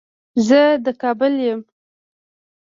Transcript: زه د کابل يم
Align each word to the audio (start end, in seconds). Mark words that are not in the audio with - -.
زه 0.47 0.61
د 0.85 0.87
کابل 1.01 1.33
يم 1.47 1.61